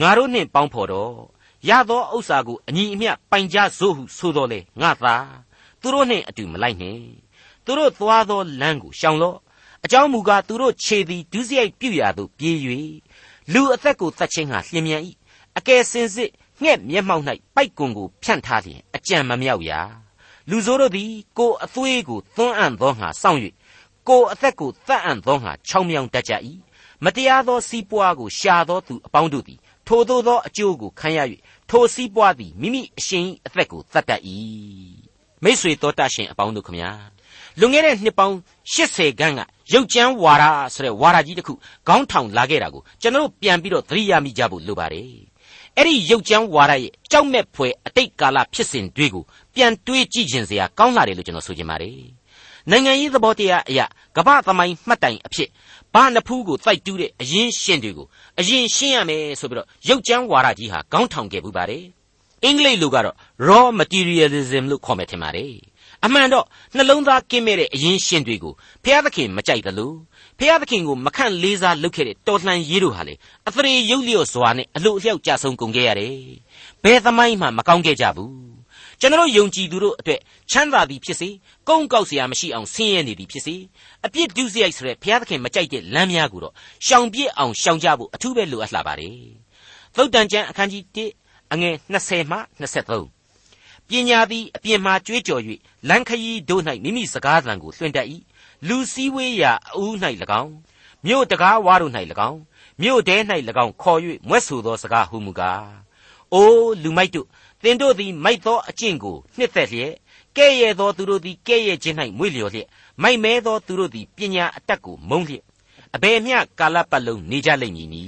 [0.00, 1.12] ငါတို့နှင့်ပေါင်းဖော်တော့
[1.68, 5.16] ရသောဥစ္စာကိုအညီအမျှပိုင်ကြစို့ဟုဆိုတော်လေငါသာ
[5.80, 7.04] သူတို့နှင့်အတူမလိုက်နှင့်
[7.64, 9.38] သူတို့သွားသောလမ်းကိုရှောင်လော့
[9.86, 12.56] အကြောင်းမူကားသူတို့ခြေသည်ဒုစရိုက်ပြုရာသို့ပြေး၍
[13.52, 15.02] လူအသက်ကိုတတ်ခြင်းဟာလျင်မြန်၏
[15.58, 16.30] အကယ်စင်စစ်
[16.62, 17.24] ငှက်မျက်မှောက်၌
[17.54, 19.80] ပိုက်ကွန်ကိုဖြန့်ထားလျင်အကြံမမြောက်ရာ
[20.50, 23.40] လူဆိုးတို့သည်ကိုယ်အသွေးကိုသွန်းအံ့သောငါစောင့်၍
[24.08, 26.32] ကိုယ်အသက်ကိုတတ်အံ့သောငါချောင်းမြောင်တတ်ကြ၏
[27.04, 31.18] မတရားသောစီးပွားကိုရှာသောသူအပေါင်းတို့သည်ထိုသို့သောအကျိုးကိုခံရ၍
[31.70, 34.22] ထိုစီးပွားသည်မိမိအရှင်အသက်ကိုတတ်တတ်၏
[35.44, 36.90] မိษွေတော်တတ်ရှင်အပေါင်းတို့ခမညာ
[37.58, 38.36] လွန်ခဲ့တဲ့နှစ်ပေါင်း
[38.72, 39.42] 80ခန်းက
[39.72, 40.44] ရုပ်ကျမ်းဝါဒ
[40.74, 41.52] ဆိုတဲ့ဝါဒကြီးတစ်ခု
[41.88, 45.10] ခေါင်းထောင်လာခဲ့တာကိုကျွန်တော်ပြန်ပြီးတော့သတိရမိကြဖို့လိုပါတယ်
[45.76, 52.00] အဲ့ဒီရုပ်ကျမ်းဝါဒရဲ့ကြောက်မဲ့ဖွယ်အတိတ်ကာလဖြစ်စဉ်တွေကိုပြန်တွေးကြည့်ခြင်းစရာကောင်းလာတယ်လို့ကျွန်တော်ဆိုချင်ပါတယ်
[52.70, 55.48] နိုင်ငံရေးသဘောတရားအရာကမ္ဘာသမိုင်းမှတ်တိုင်အဖြစ်
[55.94, 58.06] ဘာနဖူးကိုတိုက်တူးတဲ့အရင်ရှင်းတွေကို
[58.40, 61.84] အရင်ရှင်းရမယ်ဆိုပြီးတော့ရုပ်ကျမ်းဝါဒကြီးဟာခေါင်းထောင်ခဲ့ပူပါတယ်
[62.44, 63.16] အင်္ဂလိပ်လိုကတော့
[63.48, 65.52] raw materialism လို့ခေါ်မယ်ထင်ပါတယ်
[66.04, 66.44] အမှန်တော့
[66.76, 69.92] နှလုံးသားကင်းမဲ့တဲ့အရင်ရှင်တွေကိုဖျားသခင်မကြိုက်သလို
[70.38, 73.14] ဖျားသခင်ကိုမခန့်လေးစားလုပ်ခဲ့တဲ့တော်လှန်ရေးတို့ဟာလေ
[73.48, 76.16] အသရေရုပ်လျော့စွာနဲ့အလို့အလျောက်ကြဆုံးကုန်ခဲ့ရတယ်။
[76.82, 78.32] ဘယ်သမိုင်းမှမကောင်းခဲ့ကြဘူး။
[79.00, 81.28] ကျွန်တော်ယုံကြည်သူတို့အတွက်ချမ်းသာသည်ဖြစ်စေ၊
[81.68, 83.56] ကုန်းကောက်စရာမရှိအောင်ဆင်းရဲနေသည်ဖြစ်စေ
[84.06, 86.54] အပြစ်ဒုစရိုက်ဆိုတဲ့ဖျားသခင်မကြိုက်တဲ့လမ်းများကိုတော့
[86.86, 89.16] ရှောင်ပြစ်အောင်ရှောင်ကြဖို့အထူးပဲလိုအပ်လာပါတယ်။
[89.96, 93.15] သုတ်တန်ကျမ်းအခန်းကြီး1အငယ်20မှ23
[93.88, 95.42] ပညာသည်အပြင်မှကြွေးကြော်၍
[95.88, 98.06] လမ်းခရီးတို့၌မိမိစကားသံကိုလွှင့်တတ်၏
[98.68, 99.94] လူစည်းဝေးရာအဦး၌၎
[100.42, 100.52] င်း
[101.06, 101.92] မြို့တကားဝါတို့၌၎
[102.28, 102.40] င်း
[102.82, 103.16] မြို့တဲ၌၎
[103.64, 105.66] င်းခေါ်၍မွဲ့ဆိုသောစကားဟုမူကား
[106.34, 107.26] အိုးလူမိုက်တို့
[107.62, 109.92] သင်တို့သည်မိုက်သောအကျင့်ကိုနှစ်သက်လျက်
[110.36, 112.68] ကဲ့ရဲ့သောသူတို့သည်ကဲ့ရဲ့ခြင်း၌မွေ့လျော်လျက်
[113.02, 115.44] မိုက်မဲသောသူတို့သည်ပညာအတတ်ကိုမုန်းလျက်
[115.94, 118.04] အဘယ်မျှကာလပတ်လုံးနေကြလိမ့်မည်နီ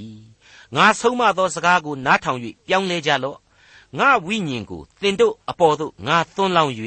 [0.75, 3.37] ငါဆုံးမသောစကားကိုနားထောင်၍ပြောင်းလဲကြလော့
[3.97, 6.73] ငါဝိညာဉ်ကိုသင်တို့အပေါ်သို့ငါသွန်းလောင်း၍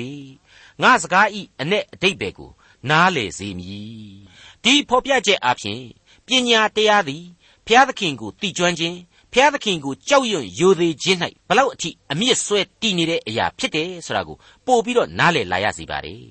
[0.83, 2.51] ငါစကားဤအ내အတိတ်ပဲကို
[2.91, 4.17] နားလေစေမည်
[4.62, 5.83] ဒီဖော်ပြချက်အပြင်
[6.27, 7.25] ပညာတရားသည်
[7.67, 8.97] ဘုရားသခင်ကိုတည်ကျွမ်းခြင်း
[9.33, 14.37] ဘုရားသခင်ကိုကြောက်ရွံ့ယိုသေးခြင်း၌ဘလောက်အထိအမြင့်ဆွဲတည်နေတဲ့အရာဖြစ်တယ်ဆိုတာကို
[14.67, 16.23] ပို့ပြီးတော့နားလည်လာရစီပါတယ်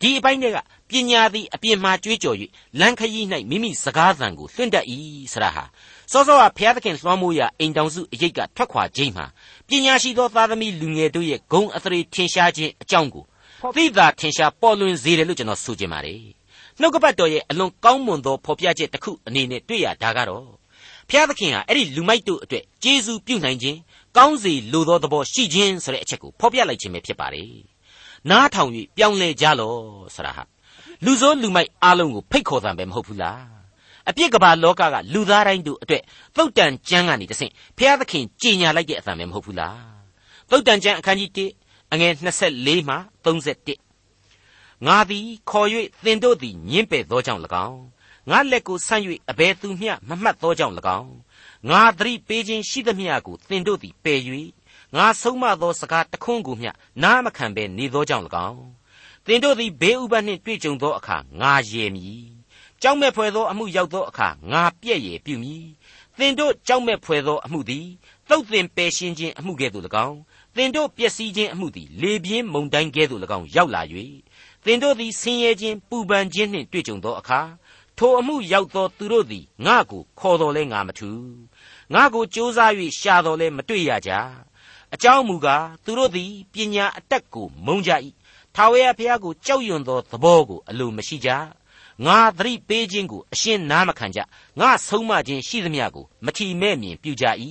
[0.00, 0.58] ဒီအပိုင်းတွေက
[0.90, 2.36] ပညာသည်အပြင်မှာကြွေးကြော်၍
[2.80, 4.86] လမ်းခရီး၌မိမိစကားသံကိုလွှင့်တတ်၏
[5.32, 5.64] ဆရာဟာ
[6.12, 9.26] စောစောကဘုရားသခင်လွှမ်းမိုးရာအိမ်တောင်စုအရေးကထွက်ခွာခြင်းမှာ
[9.68, 13.24] ပညာရှိသောသားသမီးလူငယ်တို့ရဲ့ဂုံအသရေထင်ရှားခြင်းအကြောင်းကို
[13.76, 16.20] သိသာထင်ရှားပေါ်လွင်စေတယ်လို့ကျွန်တော်ဆိုချင်ပါတယ်
[16.80, 20.44] နှုတ်ကပတ်တော်ရဲ့အလွန်ကောင်းမွန်သောဖော်ပြချက်တစ်ခုအနေနဲ့တွေ့ရတာကတော့
[21.08, 23.78] ဘုရားသခင်ဟာအဲ့ဒီလူမိုက်တို့အတွက်ကျေးဇူးပြုနိုင်ခြင်း
[24.16, 27.52] ကောင်းစေလိုသောသဘောရှိခြင်းဆိုတဲ့အချက်ကိုဖော်ပြလိုက်ခြင်းပဲဖြစ်ပါတယ်
[28.30, 29.80] နားထောင်၍ပြောင်းလဲကြလော့
[30.14, 30.44] ဆိုတာဟာ
[31.04, 33.59] လူဆိုးလူမိုက်အားလုံးကိုဖိတ်ခေါ်တာပဲမဟုတ်ဘူးလား
[34.10, 36.02] အပြစ်ကဘာလောကကလူသားတိုင်းတို့အတွက်
[36.36, 39.80] သုတ်တန်ကျမ်းကနေတဆင့်ဘုရားသခင်ကြည်ညာလိုက်တဲ့အသံပဲမဟုတ်ဘူးလား
[40.50, 41.30] သုတ်တန်ကျမ်းအခန်းကြီး
[41.62, 42.12] 1အငယ်
[42.46, 45.68] 24မှ31ငါသည်ခေါ်၍
[46.04, 47.82] သင်တို့သည်ညင်းပယ်သောကြောင့်၎င်း
[48.30, 51.14] ငါလက်ကိုဆန့်၍အဘယ်သူမျှမမှတ်သောကြောင့်၎င်း
[51.70, 54.20] ငါသတိပေးခြင်းရှိသမျှကိုသင်တို့သည်ပယ်၍
[54.96, 56.70] ငါဆုံးမသောစကားတခွန်းကိုမျှ
[57.02, 58.62] နားမခံဘဲနေသောကြောင့်၎င်း
[59.26, 62.39] သင်တို့သည်ဘေးဥပတ်နှင့်တွေ့ကြုံသောအခါငါရေမည်
[62.82, 65.64] ကြောက်မဲ့ဖွယ်သောအမှုရောက်သောအခါငါပြည့်ရည်ပြုမည်
[66.18, 67.86] သင်တို့ကြောက်မဲ့ဖွယ်သောအမှုသည်
[68.28, 70.18] တုတ်တင်ပယ်ရှင်းခြင်းအမှုကဲ့သို့၎င်း
[70.56, 73.82] သင်တို့ပျက်စီးခြင်းအမှုသည်လေပြင်းမုန်တိုင်းကဲ့သို့၎င်းရောက်လာ၍
[74.64, 77.40] သင်တို့သည်ဆင်းရဲခြင်းပူပန်ခြင်းနှင့်တွေ့ကြုံသောအခါ
[77.98, 81.10] ထိုအမှုရောက်သောသူတို့သည်ငါ့ကိုခေါ်တော်လဲငါမထူ
[81.94, 84.10] ငါ့ကိုကြိုးစား၍ရှာတော်လဲမတွေ့ရကြ
[84.94, 87.90] အကြောင်းမူကားသူတို့သည်ပညာအတတ်ကိုမုံကြ၏
[88.54, 91.30] ထာဝရဘုရားကိုကြောက်ရွံ့သောသဘောကိုအလိုမရှိကြ
[92.06, 94.20] ငါသတိပေးခြင်းကိုအရှင်းနားမခံကြ
[94.60, 97.24] ငါဆုံးမခြင်းရှိသမျှကိုမထီမဲ့မြင်ပြုကြ၏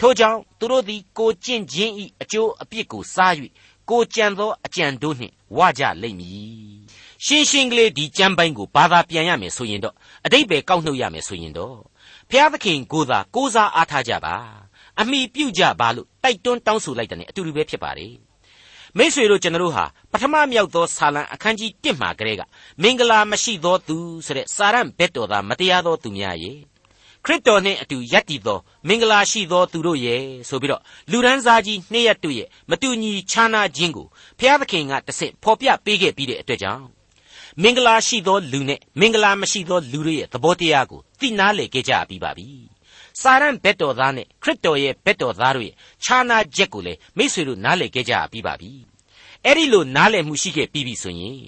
[0.00, 3.32] ထို့ကြောင့်သူတို့သည်ကိုကျင့်ခြင်း၏အကျိုးအပြစ်ကိုစား၍
[3.90, 6.76] ကိုကြံသောအကြံတို့နှင့်ဝကြလိမ့်မည်
[7.24, 9.94] ရှင်းရှင်းကလေးဒီကြမ်းပိုင်းကိုဘာသာပြန်ရမယ်ဆိုရင်တော့
[10.26, 11.76] အတိတ်ပဲကောက်နှုတ်ရမယ်ဆိုရင်တော့
[12.30, 14.34] ဖျားသခင်ကိုသာကိုးစားအားထားကြပါ
[15.00, 18.08] အမိပြုကြပါလို့တိုက်တွန်းတောင်းဆိုလိုက်တဲ့အတူတူပဲဖြစ်ပါလေ
[18.98, 22.42] မိษွေတို့ကျွန်တော်တို့ဟာပထမမြောက်သောဆာလံအခန်းကြီး1မှာကလေးက
[22.82, 26.58] မင်္ဂလာမရှိသောသူဆိုတဲ့စာရန်ဘက်တော်သားမတရားသောသူများရဲ့
[27.24, 34.06] ခရစ်တော်နှင့်အတူယက်တည်သောမင်္ဂလာရှိသောသူတို့ရဲ့ဆိုပြီးတော့လူရန်စားကြီးနှစ်ရက်တို့ရဲ့မတူညီခြားနာခြင်းကို
[34.38, 36.84] ဘုရားသခင်ကတဆင့်ဖော်ပြပေးခဲ့ပြီးတဲ့အတွက်ကြောင့်
[37.62, 42.75] မင်္ဂလာရှိသောလူနဲ့မင်္ဂလာမရှိသောလူတို့ရဲ့သဘောတရားကိုသိနာလေခဲ့ကြပြီးပါပြီ
[43.20, 45.74] စာရန်ဘက်တော်သားနဲ့ခရစ်တော်ရဲ့ဘက်တော်သားတို့ရဲ့
[46.04, 48.70] ခြားနာချက်ကိုလည်းမိษွေတို့နားလေခဲ့ကြပြီးပါပြီ
[49.44, 51.38] အဲ့ဒီလိုနားလည်မှုရှိခဲ့ပြီးပြီဆိုရင်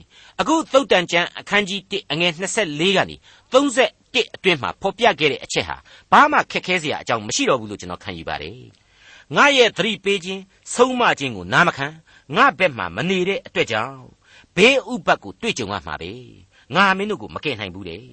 [0.41, 3.17] အခုသုတ်တန်ကျမ်းအခန်းကြီး1အငယ်24ကနေ
[3.53, 5.77] 31အတွင်းမှာဖော်ပြခဲ့တဲ့အချက်ဟာ
[6.13, 8.61] ဘာမှခက်ခဲစရာအကြောင်းမရှိတော့ဘူးလို့ကျွန်တော်ခံယူပါတယ်
[9.37, 10.43] ငါရဲ့သတိပေးခြင်း
[10.75, 11.87] ဆုံးမခြင်းကိုနားမခံ
[12.37, 13.99] ငါဘက်မှမနေတဲ့အတွက်ကြောင့်
[14.57, 16.13] ဘေးဥပတ်ကိုတွေ့ကြုံရမှာပဲ
[16.75, 18.05] ငါမင်းတို့ကိုမကယ်နိုင်ဘူးတဲ့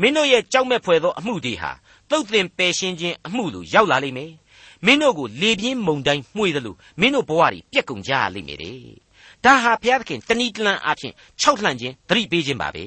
[0.00, 1.70] မင်းတို့ရဲ့ကြောက်မဲ့ဖွယ်သောအမှုတွေဟာ
[2.10, 4.32] တုတ်တင်ပယ်ရှင်းခြင်းအမှုလိုရောက်လာလိမ့်မယ်
[4.86, 8.78] မင်းတို့ကိုလေပြင်းမုန်တိုင်းမှွေသလိုမင်းတို့ဘဝတွေပြက်ကုန်ကြရလိမ့်မယ်တဲ့
[9.44, 11.12] ဒါဟာဘုရားသခင်တဏီတလန်အဖြစ်
[11.42, 12.84] ၆လှန့်ခြင်းသတိပေးခြင်းပါပဲ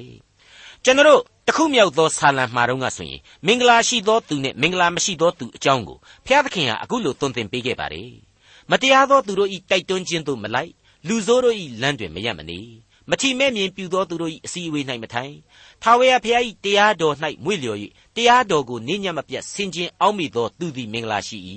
[0.84, 8.10] ကျွန်တော်တခုမြောက်သောဆာလံမှာတော့ကဆိုရင်မင်္ဂလာရှိသောသူနဲ့မင်္ဂလာမရှိသောသူအကြောင်းကိုဘုရားသခင်ဟာအခုလိုသွန်သင်ပေးခဲ့ပါတယ်
[8.70, 10.72] မတရားသောသူတို့ဤတိုက်တွန်းခြင်းသို့မလိုက်
[11.08, 12.58] လူဆိုးတို့ဤလမ်းတွင်မရမနေ
[13.10, 15.34] မထီမဲ့မြင်ပြူသောသူတို့၏အစည်းအဝေး၌မထိုင်
[15.82, 17.78] ထာဝရဘုရား၏တရားတော်၌မွေ့လျော်၍
[18.16, 21.38] တရားတော်ကိုနေညံ့မပြတ်ဆင်ခြင်အောက်မိသောသူသည်မင်္ဂလာရှိ၏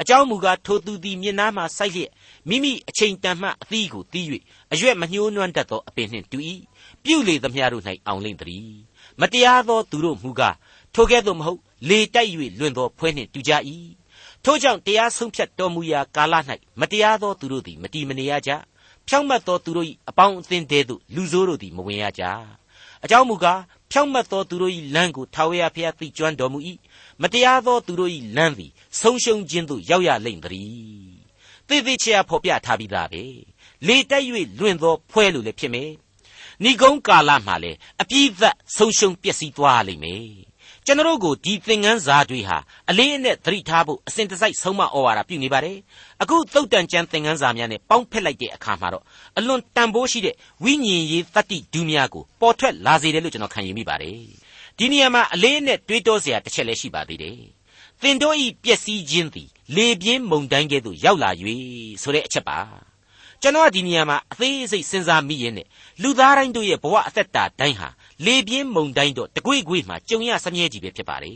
[0.00, 2.10] အကြောင်းမူကားထိုသူသည်မျက်နှာမှစိုက်လျက်
[2.48, 4.26] မိမိအချိန်တန်မှအသီးကိုတီး၍
[4.72, 6.38] အရွက်မညှိုးနွမ်းတတ်သောအပင်နှင့်တူ၏
[7.04, 8.72] ပြုလေသမျှတို့၌အောင်လိမ့်သည်
[9.20, 10.56] မတရားသောသူတို့မူကား
[10.94, 13.52] ထိုကဲ့သို့မဟုတ်လေတိုက်၍လွင်သောဖွဲနှင့်တူကြ၏
[14.44, 16.34] ထို့ကြောင့်တရားဆုံးဖြတ်တော်မူရာကာလ၌
[16.80, 18.50] မတရားသောသူတို့သည်မတီမနေရကြ
[19.08, 22.24] ဖြောင့်မတ်သောသူတို့၏အပေါင်းအသင်းတဲသို့လူဆိုးတို့သည်မဝင်ရကြ
[23.04, 23.60] အကြောင်းမူကား
[23.90, 26.58] ဖြောင့်မတ်သောသူတို့၏လမ်းကိုထာဝရဘုရားသိကျွမ်းတော်မူ၏
[27.22, 31.22] မတရားသောသူတို့၏လမ်းသည်ဆုံးရှုံးခြင်းသို့ရောက်ရလိမ့်သတည်း
[31.68, 33.24] သေသေးချာဖော်ပြထားပြီးသားပဲ
[33.86, 34.26] လေတိုက်၍
[34.60, 35.90] လွင့်သောဖွဲလို့လည်းဖြစ်မယ်
[36.62, 40.26] ဏိကုံးကာလမှာလည်းအပြည့်သက်ဆုံးရှုံးပျက်စီးသွားလိမ့်မယ်
[40.86, 42.58] ကျွန်တော်ကိုဒီသင်ငန်းစာတွေဟာ
[42.90, 45.78] အလေးအနက်သတိထားဖို့အစဉ်တစိုက်ဆုံးမဩဝါဒပြုနေပါတယ်
[46.22, 49.04] အခုသုတ်တန်ကျမ်းသင်ငန်းစာများနဲ့ပေါင်းဖက်လိုက်တဲ့အခါမှာတော့
[49.38, 54.18] အလွန်တန်ဖိုးရှိတဲ့ဝိညာဉ်ရေးတတ္တိဒုများကိုပေါ်ထွက်လာစေတယ်လို့ကျွန်တော်ခံယူမိပါတယ်
[54.78, 57.38] ဒီနေရာမှာအလေးအနက်တွေးတောစရာတစ်ချက်လည်းရှိပါသေးတယ်
[58.02, 61.30] သင်တို့ဤပျက်စီးခြင်းသည်လေပြင်းမုန်တိုင်းကဲ့သို့ရောက်လာ၍
[62.02, 62.58] ဆိုတဲ့အချက်ပါ
[63.42, 65.66] ကျွန်တော်ဒီနေရာမှာအသေးစိတ်စဉ်းစားမိရင်နဲ့
[66.02, 67.88] လူသားတိုင်းတို့ရဲ့ဘဝအသက်တာတိုင်းဟာ
[68.25, 71.33] လေပြင်းမုန်တိုင်းတော့တကွေ့ကွေ့မှာကြုံရစမြဲကြီးပဲဖြစ်ပါလေ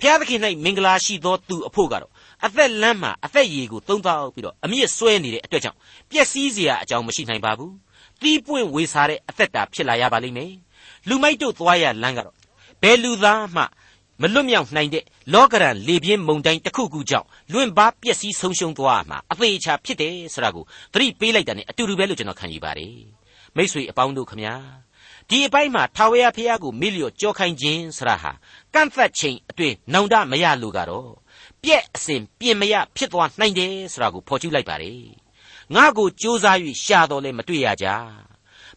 [0.00, 2.12] ဘုရားသခင်၌မင်္ဂလာရှိသောသူအဖို့ကတော့
[2.44, 5.78] အသက်လမ်းမှာအသက်ရည်ကိုသုံးသောက်ပြီးတော့အမြင့်ဆွဲနေတဲ့အတွက်ကြောင့်
[6.10, 7.72] ပျက်စီးเสียအကြောင်းမရှိနိုင်ပါဘူး။
[8.22, 10.52] တီးပွင့်ဝေစားတဲ့အသက်တာဖြစ်လာရပါလိမ့်မယ်။
[11.08, 12.36] လူမိုက်တို့သွားရလမ်းကတော့
[12.82, 13.62] ဘယ်လူသားမှ
[14.20, 22.96] မလွတ်မြောက်နိုင်တဲ့လောကရန်လေပြင်းမုန်တိုင်းတစ်ခုခုကြောင့်လွင့်ပါပျက်စီးဆုံးရှုံးသွားမှာအသေးချာဖြစ်တယ်ဆိုတာကိုသတိပေးလိုက်တာ ਨੇ အတူတူပဲလို့ကျွန်တော်ခံယူပါတယ်
[23.56, 24.54] မိ쇠အပေါင်းတို့ခမညာ
[25.29, 28.31] ဒီအပိုင်းမှာထာဝရဘုရားကိုမိလျော့ကြောခိုင်းခြင်းဆရာဟာ
[28.73, 31.09] ကန့်သက်ချိန်အတွင်းနောင်တမရလို့ကတော့
[31.63, 35.01] ပြက်အစဉ်ပြင်မရဖြစ်သွားနိုင်တယ်ဆိုတာကိုဖော်ကျူးလိုက်ပါတယ်
[35.75, 37.87] ငါ့ကိုစူးစမ်း၍ရှာတော်လဲမတွေ့ရကြ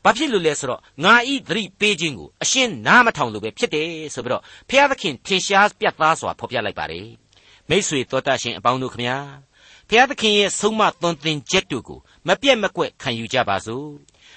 [0.05, 7.09] ဘာဖြစ်လို့လဲဆိုတော့ငါဤသတိပေးခြင်းကိုအရှင်းနားမထောင်လို့ပဲဖြစ်တယ်ဆိုပြီးတော့ဖျားသခင်ထင်ရှားပြတ်သားစွာဖော်ပြလိုက်ပါတယ်
[7.69, 9.19] မိษွေတော်တတ်ရှင်အပေါင်းတို့ခမညာ
[9.89, 13.87] ဖျားသခင်ရဲ့ဆုံးမသွန်သင်ချက်တို့ကိုမပြတ်မကွက်ခံယူကြပါစို့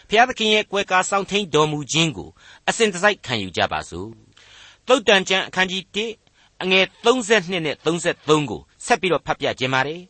[0.10, 2.30] ဖျားသခင်ရဲ့ကွယ်ကာဆောင်ထိန်တော်မူခြင်းကို
[2.70, 4.10] အစဉ်တစိုက်ခံယူကြပါစို့
[4.88, 5.84] သုတ်တန်ကျမ်းအခန်းကြီး
[6.24, 10.02] 1အငယ်32နဲ့33ကိုဆက်ပြီးတော့ဖတ်ပြခြင်းပါတယ်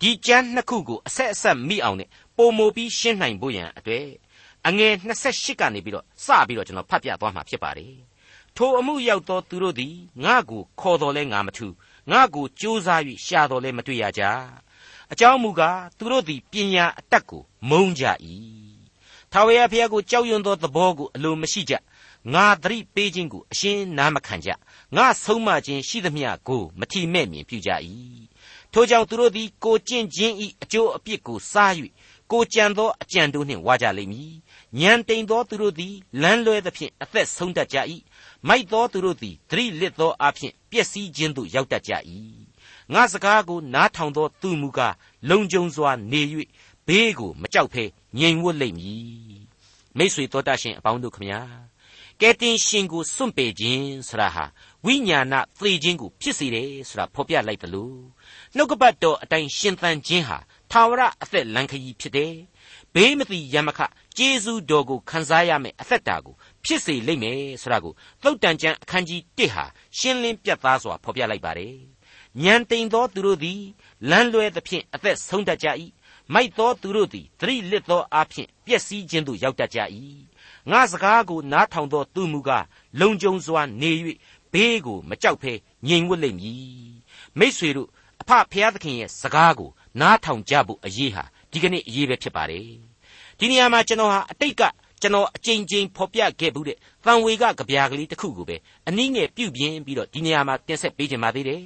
[0.00, 4.06] ဒီကျမ်းနှစ်ခုကိုအဆက်အဆက်မိအောင်နဲ့ပုံမူပြီးရှင်းနိုင်ဖို့ရန်အတွက်
[4.66, 7.94] အငယ်28ကနေပြီးတော့စပြီးတော့ကျွန်တော်ဖတ်ပြသွားမှာဖြစ်ပါတယ်
[8.56, 11.66] ထိုအမှုရောက်သောသူတို့သည်ငါ့ကိုခေါ်တော်လဲငါမထူ
[12.10, 14.22] ငါ့ကိုကြိုးစား၍ရှာတော်လဲမတွေ့ရကြ
[15.12, 18.04] အကြောင်းမူကားသူတို့သည်ပညာအတတ်ကိုမုံကြ၏
[19.32, 21.74] ထာဝရဘုရားကိုကြောက်ရွံ့သောသဘောကိုအလိုမရှိကြ
[22.34, 24.48] ငါသတိပေးခြင်းကိုအရှင်းနားမခံကြ
[24.96, 27.70] ငါဆုံးမခြင်းရှိသမျှကိုမထီမဲ့မြင်ပြုကြ၏
[28.72, 31.72] ထိုကြောင့်သူတို့သည်ကိုကျင့်ခြင်းဤအကျိုးအပြစ်ကိုစား၍
[32.32, 34.32] ကိုကြံသောအကြံတို့နှင့်ဝါကြလိမ့်မည်
[34.80, 37.78] ဉာဏ်တိမ်သောသူတို့သည်လမ်းလွဲသဖြင့်အသက်ဆုံးတတ်ကြ၏
[38.48, 41.92] မိုက်သောသူတို့သည်သတိလစ်သောအဖြစ်ပျက်စီးခြင်းသို့ရောက်တတ်ကြ၏
[42.92, 44.94] ငါစကားကိုနားထောင်သောသူမူကား
[45.30, 46.20] လုံခြုံစွာနေ၍
[46.86, 47.84] ဘေးကိုမကြောက်ဖဲ
[48.18, 49.42] ငြိမ်ဝတ်လိမ့်မည်
[49.96, 51.40] မိษွေတော်တတ်ရှင်အပေါင်းတို့ခမညာ
[52.20, 54.44] ကဲတင်ရှင်ကိုစွန့်ပေခြင်းဆရာဟာ
[54.84, 57.96] ဝိညာဏသေခြင်းကိုဖြစ်စေတယ်ဆိုတာဖော်ပြလိုက်တယ်လို့
[58.56, 60.38] နှုတ်ကပတ်တော်အတိုင်းရှင်သန်ခြင်းဟာ
[60.70, 62.34] ထာဝရအသက်လံခရီးဖြစ်တယ်
[62.94, 63.80] ဘေးမသိရမခ
[64.16, 69.64] ကျေးဇူးတော်ကိုခံစားရမယ်အသက်တာကိုဖြစ်စေလိမ့်မယ်ဆိုတာကိုသုတ်တန်ကျမ်းအခန်းကြီး1ဟာ
[69.98, 71.76] ရှင်းလင်းပြတ်သားစွာဖော်ပြလိုက်ပါတယ်
[72.44, 73.62] ဉာဏ်တိမ်သောသူတို့သည်
[74.10, 75.68] လမ်းလွဲသဖြင့်အသက်ဆုံးတတ်ကြ၏
[76.34, 79.78] မိုက်သောသူတို့သည်သတိလစ်သောအဖြစ်ပျက်စီးခြင်းသို့ရောက်တတ်ကြ၏
[80.70, 82.64] ငါစကားကိုနားထောင်သောသူမူကား
[83.00, 83.90] လုံခြုံစွာနေ၍
[84.52, 85.52] ဘေးကိုမကြောက်ဖဲ
[85.88, 86.62] ငြိမ်ဝတ်လိမ့်မည်
[87.38, 87.88] မိษွေတို့
[88.20, 92.66] အဖဖျားသခင်ရဲ့စကားကိုနားထောင်ကြဖို့အရေးဟာဒီကနေ့အရေးပဲဖြစ်ပါတယ်
[93.38, 94.62] ဒီနေရာမှာကျွန်တော်ဟာအတိတ်က
[95.02, 98.56] ကျွန်တော်အကြိမ်ကြိမ်ဖော်ပြခဲ့ဘူးတဲ့တန်ဝေကကြပြားကလေးတစ်ခုကိုပဲ
[98.88, 101.62] အနည်းငယ်ပြုတ်ပြင်းပြီးတော့ဒီနေရာမှာတင်ဆက်ပေးခြင်းပါသေးတယ်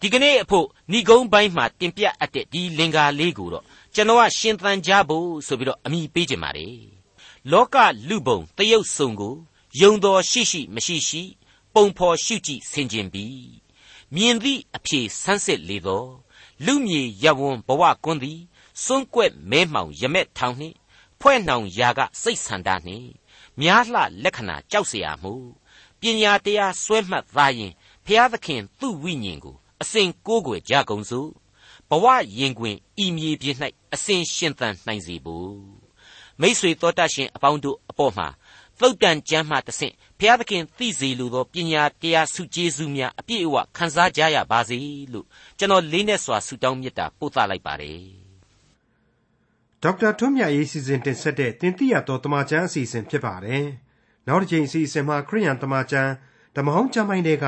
[0.00, 6.78] ဒီကနေ့အဖို့ဏိဂုံးပိုင်းမှာတင်ပြအပ်တဲ့ဒီလင်္ကာလေးကိုတော့ကျွန်တော်ကရှင်သန်ကြဖို့ဆိုပြီးတော့အမိပေးခြင်းပါတယ်
[7.50, 7.76] လောက
[8.08, 9.34] လူပုံတရုပ်စုံကို
[9.80, 11.22] ယုံတော်ရှိရှိမရှိရှိ
[11.74, 13.48] ပုံဖော်ရှုကြည့်ဆင်ခြင်ပြီး
[14.14, 16.06] မြင်သည့်အဖြေဆန်းစစ်လေသော
[16.64, 18.40] လူမြေရဝွန်ဘဝကွန်းသည်
[18.84, 20.76] စွန့်ကွက်မဲမှောင်ရမက်ထောင်နှင့်
[21.20, 23.10] ဖွဲ့နှောင်ရာကစိတ်ဆန္ဒနှင့်
[23.60, 25.34] များလှလက္ခဏာကြောက်เสียမှု
[26.00, 27.72] ပညာတရားဆွဲမှတ်သားရင်
[28.04, 31.29] ဖျားသခင်သူ့ဝိညာဉ်ကို အစဉ်ကိုးကွယ်ကြကုန်စို့
[31.89, 32.05] ဘဝ
[32.37, 33.55] ရင်တွင်ဤမြေပြင်၌
[33.93, 35.57] အစဉ်ရှင်သန်နိုင်စေဖို့
[36.41, 38.27] မိษွေတော်တတ်ရှင်အပေါင်းတို့အပေါ်မှာ
[38.79, 44.77] သုတ်တန်ကျမ်းမှတဆင့်ဘုရားသခင်သိစေလိုသောပညာတရားစုကျေးဇူးများအပြည့်အဝခံစားကြရပါစေ
[45.13, 45.25] လို့
[45.57, 48.01] ကျွန်တော်လေးနဲ့စွာဆုတောင်းမေတ္တာပို့သလိုက်ပါတယ်
[49.83, 53.65] ဒေါက်တာထွန်းမြတ်ရေးစီစဉ်တင်ဆက်တဲ့တင်ပြတော်တမချန်းအစီအစဉ်ဖြစ်ပါတယ်
[54.27, 56.11] နောက်တစ်ချိန်အစီအစဉ်မှာခရိယန်တမချန်း
[56.55, 57.45] ဓမ္မဟောင်းကျမ်းပိုင်းတွေက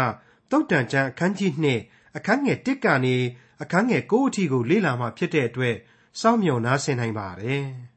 [0.51, 3.15] တုတ်တန်ချန်းအခန်းကြီး2 အခန်းငယ်1ကနေ
[3.62, 5.76] အခန်းငယ်9အထိကိုလေ့လာမှဖြစ်တဲ့အတွက်
[6.19, 7.63] စောင့်မျှော်နားဆင်နိုင်ပါတယ်။